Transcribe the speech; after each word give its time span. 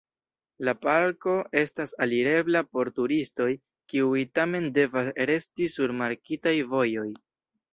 La 0.67 0.73
parko 0.85 1.33
estas 1.61 1.93
alirebla 2.05 2.63
por 2.77 2.91
turistoj, 3.01 3.49
kiuj 3.93 4.25
tamen 4.39 4.67
devas 4.79 5.13
resti 5.33 5.69
sur 5.77 5.95
markitaj 6.03 6.57
vojoj. 6.75 7.07